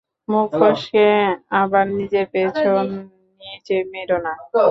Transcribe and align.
মুখ 0.27 0.49
ফসকে 0.59 1.07
আবার 1.61 1.85
নিজের 1.97 2.25
পেছন 2.33 2.85
নিজে 3.41 3.77
মেরো 3.91 4.17
না। 4.25 4.33